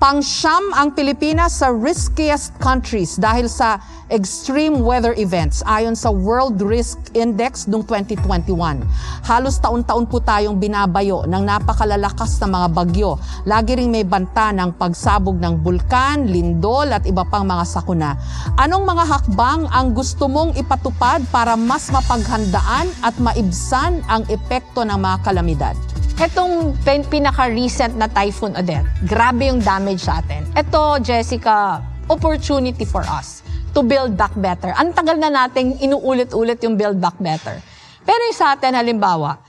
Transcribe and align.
Pangsyam 0.00 0.72
ang 0.72 0.96
Pilipinas 0.96 1.60
sa 1.60 1.68
riskiest 1.68 2.56
countries 2.56 3.20
dahil 3.20 3.52
sa 3.52 3.76
extreme 4.08 4.80
weather 4.80 5.12
events 5.20 5.60
ayon 5.68 5.92
sa 5.92 6.08
World 6.08 6.56
Risk 6.56 6.96
Index 7.12 7.68
noong 7.68 7.84
2021. 7.84 8.80
Halos 9.28 9.60
taon-taon 9.60 10.08
po 10.08 10.24
tayong 10.24 10.56
binabayo 10.56 11.28
ng 11.28 11.44
napakalalakas 11.44 12.40
na 12.40 12.48
mga 12.48 12.68
bagyo. 12.72 13.20
Lagi 13.44 13.76
ring 13.76 13.92
may 13.92 14.08
banta 14.08 14.56
ng 14.56 14.72
pagsabog 14.80 15.36
ng 15.36 15.60
bulkan, 15.60 16.32
lindol 16.32 16.88
at 16.96 17.04
iba 17.04 17.28
pang 17.28 17.44
mga 17.44 17.68
sakuna. 17.68 18.16
Anong 18.56 18.88
mga 18.88 19.04
hakbang 19.04 19.68
ang 19.68 19.92
gusto 19.92 20.32
mong 20.32 20.56
ipatupad 20.56 21.28
para 21.28 21.60
mas 21.60 21.92
mapaghandaan 21.92 22.88
at 23.04 23.12
maibsan 23.20 24.00
ang 24.08 24.24
epekto 24.32 24.80
ng 24.80 24.96
mga 24.96 25.16
kalamidad? 25.28 25.89
Etong 26.20 26.76
pin- 26.84 27.08
pinaka-recent 27.08 27.96
na 27.96 28.04
Typhoon 28.04 28.52
Odette, 28.52 28.84
grabe 29.08 29.48
yung 29.48 29.56
damage 29.56 30.04
sa 30.04 30.20
atin. 30.20 30.44
Ito, 30.52 31.00
Jessica, 31.00 31.80
opportunity 32.12 32.84
for 32.84 33.00
us 33.08 33.40
to 33.72 33.80
build 33.80 34.20
back 34.20 34.36
better. 34.36 34.68
Ang 34.76 34.92
tagal 34.92 35.16
na 35.16 35.32
nating 35.32 35.80
inuulit-ulit 35.80 36.60
yung 36.60 36.76
build 36.76 37.00
back 37.00 37.16
better. 37.16 37.56
Pero 38.04 38.20
yung 38.28 38.36
sa 38.36 38.52
atin, 38.52 38.76
halimbawa, 38.76 39.40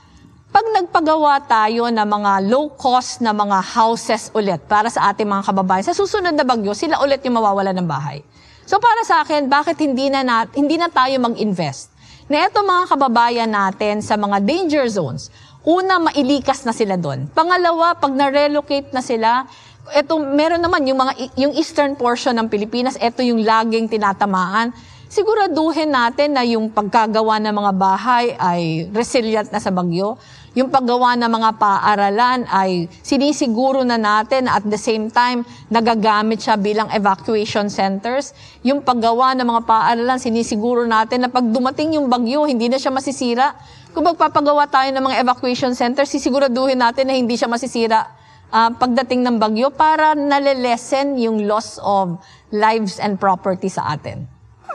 pag 0.48 0.64
nagpagawa 0.72 1.44
tayo 1.44 1.92
ng 1.92 2.08
mga 2.08 2.48
low-cost 2.48 3.20
na 3.20 3.36
mga 3.36 3.60
houses 3.76 4.32
ulit 4.32 4.64
para 4.64 4.88
sa 4.88 5.12
ating 5.12 5.28
mga 5.28 5.52
kababayan, 5.52 5.84
sa 5.84 5.92
susunod 5.92 6.32
na 6.32 6.40
bagyo, 6.40 6.72
sila 6.72 7.04
ulit 7.04 7.20
yung 7.20 7.36
mawawala 7.36 7.76
ng 7.76 7.84
bahay. 7.84 8.24
So 8.64 8.80
para 8.80 9.04
sa 9.04 9.20
akin, 9.20 9.44
bakit 9.44 9.76
hindi 9.76 10.08
na, 10.08 10.24
nat- 10.24 10.56
hindi 10.56 10.80
na 10.80 10.88
tayo 10.88 11.20
mag-invest? 11.20 11.92
Na 12.32 12.48
eto 12.48 12.64
mga 12.64 12.96
kababayan 12.96 13.50
natin 13.52 14.00
sa 14.00 14.16
mga 14.16 14.40
danger 14.40 14.88
zones, 14.88 15.28
una, 15.62 16.02
mailikas 16.02 16.66
na 16.66 16.74
sila 16.74 16.98
doon. 16.98 17.30
Pangalawa, 17.30 17.94
pag 17.94 18.10
na-relocate 18.10 18.90
na 18.90 19.02
sila, 19.02 19.46
eto, 19.94 20.18
meron 20.18 20.62
naman 20.62 20.82
yung, 20.86 20.98
mga, 20.98 21.12
yung 21.38 21.52
eastern 21.54 21.94
portion 21.94 22.34
ng 22.38 22.46
Pilipinas, 22.50 22.98
eto 22.98 23.22
yung 23.22 23.42
laging 23.42 23.90
tinatamaan. 23.90 24.74
Siguraduhin 25.12 25.92
natin 25.92 26.34
na 26.34 26.42
yung 26.42 26.72
pagkagawa 26.72 27.36
ng 27.42 27.54
mga 27.54 27.72
bahay 27.76 28.24
ay 28.38 28.88
resilient 28.90 29.52
na 29.52 29.60
sa 29.60 29.68
bagyo. 29.68 30.16
Yung 30.52 30.68
paggawa 30.68 31.16
ng 31.16 31.32
mga 31.32 31.50
paaralan 31.56 32.44
ay 32.44 32.84
sinisiguro 33.00 33.80
na 33.88 33.96
natin 33.96 34.44
at 34.52 34.60
the 34.68 34.76
same 34.76 35.08
time 35.08 35.48
nagagamit 35.72 36.44
siya 36.44 36.60
bilang 36.60 36.92
evacuation 36.92 37.72
centers. 37.72 38.36
Yung 38.60 38.84
paggawa 38.84 39.32
ng 39.32 39.48
mga 39.48 39.62
paaralan, 39.64 40.20
sinisiguro 40.20 40.84
natin 40.84 41.24
na 41.24 41.32
pag 41.32 41.48
dumating 41.48 41.96
yung 41.96 42.12
bagyo, 42.12 42.44
hindi 42.44 42.68
na 42.68 42.76
siya 42.76 42.92
masisira. 42.92 43.56
Kung 43.96 44.04
magpapagawa 44.12 44.68
tayo 44.68 44.92
ng 44.92 45.00
mga 45.00 45.24
evacuation 45.24 45.72
centers, 45.72 46.12
sisiguraduhin 46.12 46.76
natin 46.76 47.08
na 47.08 47.16
hindi 47.16 47.32
siya 47.32 47.48
masisira 47.48 48.12
ah, 48.52 48.68
pagdating 48.76 49.24
ng 49.24 49.36
bagyo 49.40 49.72
para 49.72 50.12
nalilesen 50.12 51.16
yung 51.16 51.48
loss 51.48 51.80
of 51.80 52.20
lives 52.52 53.00
and 53.00 53.16
property 53.16 53.72
sa 53.72 53.96
atin. 53.96 54.28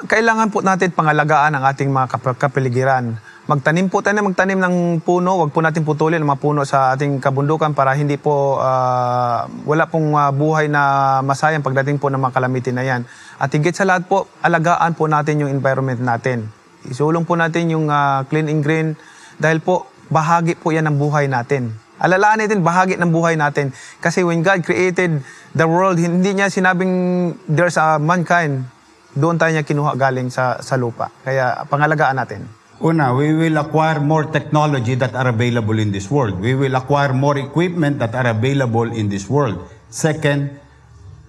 Kailangan 0.09 0.49
po 0.49 0.65
natin 0.65 0.89
pangalagaan 0.89 1.53
ang 1.53 1.69
ating 1.69 1.93
mga 1.93 2.17
kap- 2.17 2.41
kapaligiran. 2.41 3.17
Magtanim 3.47 3.87
po 3.87 4.03
tayo, 4.03 4.19
magtanim 4.27 4.59
ng 4.59 4.99
puno, 5.07 5.39
wag 5.39 5.55
po 5.55 5.63
natin 5.63 5.87
putulin 5.87 6.19
ang 6.19 6.35
mga 6.35 6.43
puno 6.43 6.67
sa 6.67 6.91
ating 6.91 7.23
kabundukan 7.23 7.71
para 7.71 7.95
hindi 7.95 8.19
po 8.19 8.59
ah, 8.59 9.47
wala 9.63 9.87
pong 9.87 10.19
ah, 10.19 10.35
buhay 10.35 10.67
na 10.67 11.23
masayang 11.23 11.63
pagdating 11.63 11.95
po 11.95 12.11
ng 12.11 12.19
mga 12.19 12.35
calamity 12.35 12.75
na 12.75 12.83
yan. 12.83 13.07
At 13.39 13.47
higit 13.55 13.71
sa 13.71 13.87
lahat 13.87 14.03
po, 14.11 14.27
alagaan 14.43 14.99
po 14.99 15.07
natin 15.07 15.39
yung 15.39 15.47
environment 15.47 16.03
natin. 16.03 16.51
Isulong 16.91 17.23
po 17.23 17.39
natin 17.39 17.71
yung 17.71 17.87
ah, 17.87 18.27
clean 18.27 18.51
and 18.51 18.67
green 18.67 18.99
dahil 19.39 19.63
po 19.63 19.87
bahagi 20.11 20.59
po 20.59 20.75
yan 20.75 20.83
ng 20.91 20.99
buhay 20.99 21.31
natin. 21.31 21.71
Alalaan 22.03 22.43
natin 22.43 22.67
bahagi 22.67 22.99
ng 22.99 23.15
buhay 23.15 23.39
natin. 23.39 23.71
Kasi 24.03 24.27
when 24.27 24.43
God 24.43 24.59
created 24.67 25.23
the 25.55 25.63
world, 25.63 25.95
hindi 25.95 26.35
niya 26.35 26.51
sinabing 26.51 27.31
there's 27.47 27.79
a 27.79 27.95
mankind. 27.95 28.67
Doon 29.15 29.39
tayo 29.39 29.55
niya 29.55 29.63
kinuha 29.63 29.95
galing 29.95 30.27
sa, 30.27 30.59
sa 30.59 30.75
lupa. 30.75 31.15
Kaya 31.23 31.63
pangalagaan 31.71 32.19
natin. 32.19 32.56
Una, 32.77 33.09
we 33.09 33.33
will 33.33 33.57
acquire 33.57 33.97
more 33.97 34.29
technology 34.29 34.93
that 34.93 35.17
are 35.17 35.33
available 35.33 35.81
in 35.81 35.89
this 35.89 36.13
world. 36.13 36.37
We 36.37 36.53
will 36.53 36.77
acquire 36.77 37.09
more 37.09 37.33
equipment 37.41 37.97
that 37.97 38.13
are 38.13 38.29
available 38.29 38.85
in 38.93 39.09
this 39.09 39.25
world. 39.25 39.65
Second, 39.89 40.53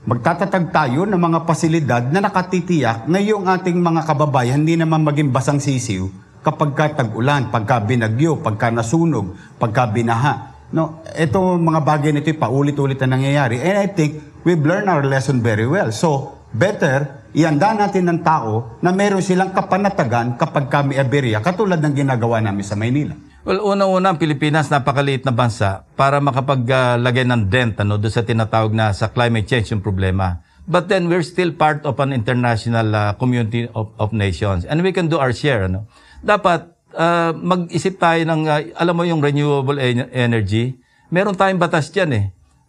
magtatatag 0.05 0.69
tayo 0.69 1.09
ng 1.09 1.17
mga 1.17 1.49
pasilidad 1.49 2.05
na 2.13 2.21
nakatitiyak 2.21 3.09
na 3.09 3.17
yung 3.25 3.49
ating 3.49 3.81
mga 3.81 4.05
kababayan 4.05 4.61
hindi 4.61 4.77
naman 4.77 5.01
maging 5.01 5.33
basang 5.33 5.57
sisiw 5.57 6.05
kapag 6.45 6.77
ka 6.77 7.01
tag-ulan, 7.01 7.49
pagka 7.49 7.81
binagyo, 7.81 8.37
pagka 8.45 8.69
nasunog, 8.69 9.33
pagka 9.57 9.89
binaha. 9.89 10.53
No, 10.69 11.01
ito 11.17 11.41
mga 11.41 11.81
bagay 11.81 12.13
nito 12.13 12.29
paulit-ulit 12.37 13.01
na 13.01 13.17
nangyayari. 13.17 13.57
And 13.65 13.81
I 13.81 13.89
think 13.89 14.21
we've 14.45 14.61
learned 14.61 14.93
our 14.93 15.01
lesson 15.01 15.41
very 15.41 15.65
well. 15.65 15.89
So, 15.97 16.37
better 16.53 17.18
ianda 17.37 17.77
natin 17.77 18.09
ng 18.09 18.21
tao 18.25 18.81
na 18.81 18.93
meron 18.95 19.21
silang 19.21 19.53
kapanatagan 19.53 20.41
kapag 20.41 20.71
kami 20.73 20.97
aberya, 20.97 21.45
katulad 21.45 21.81
ng 21.83 21.95
ginagawa 21.95 22.41
namin 22.41 22.65
sa 22.65 22.77
Maynila. 22.79 23.17
Well, 23.49 23.65
unang-una, 23.65 24.13
ang 24.13 24.21
Pilipinas, 24.21 24.69
napakaliit 24.69 25.25
na 25.25 25.33
bansa 25.33 25.89
para 25.97 26.21
makapaglagay 26.21 27.25
ng 27.25 27.49
dent 27.49 27.81
ano, 27.81 27.97
doon 27.97 28.13
sa 28.13 28.21
tinatawag 28.21 28.77
na 28.77 28.93
sa 28.93 29.09
climate 29.09 29.49
change 29.49 29.73
yung 29.73 29.81
problema. 29.81 30.45
But 30.69 30.93
then, 30.93 31.09
we're 31.09 31.25
still 31.25 31.57
part 31.57 31.81
of 31.89 31.97
an 31.97 32.13
international 32.13 32.93
uh, 32.93 33.17
community 33.17 33.65
of, 33.73 33.89
of 33.97 34.13
nations. 34.13 34.69
And 34.69 34.85
we 34.85 34.93
can 34.93 35.09
do 35.09 35.17
our 35.17 35.33
share. 35.33 35.65
Ano? 35.65 35.89
Dapat, 36.21 36.77
uh, 36.93 37.33
mag-isip 37.41 37.97
tayo 37.97 38.21
ng, 38.21 38.41
uh, 38.45 38.61
alam 38.77 38.93
mo 38.93 39.09
yung 39.09 39.25
renewable 39.25 39.81
en- 39.81 40.13
energy, 40.13 40.77
meron 41.09 41.33
tayong 41.33 41.57
batas 41.57 41.89
dyan 41.89 42.11
eh. 42.13 42.25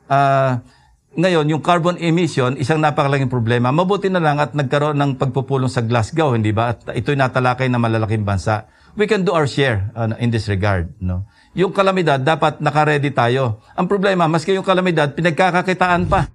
Uh, 0.07 0.63
ngayon, 1.17 1.49
yung 1.49 1.63
carbon 1.65 1.97
emission, 1.97 2.53
isang 2.61 2.77
napakalaking 2.77 3.33
problema. 3.33 3.73
Mabuti 3.73 4.13
na 4.13 4.21
lang 4.21 4.37
at 4.37 4.53
nagkaroon 4.53 4.93
ng 4.93 5.11
pagpupulong 5.17 5.71
sa 5.71 5.81
Glasgow, 5.81 6.37
hindi 6.37 6.53
ba? 6.53 6.77
At 6.77 6.85
ito'y 6.93 7.17
natalakay 7.17 7.65
ng 7.65 7.81
malalaking 7.81 8.21
bansa. 8.21 8.69
We 8.93 9.09
can 9.09 9.25
do 9.25 9.33
our 9.33 9.49
share 9.49 9.89
uh, 9.97 10.13
in 10.21 10.29
this 10.29 10.45
regard. 10.45 10.93
No? 11.01 11.25
Yung 11.57 11.73
kalamidad, 11.73 12.21
dapat 12.21 12.61
nakaredy 12.61 13.09
tayo. 13.09 13.63
Ang 13.73 13.89
problema, 13.89 14.29
maski 14.29 14.53
yung 14.53 14.65
kalamidad, 14.65 15.13
pinagkakakitaan 15.17 16.05
pa. 16.05 16.27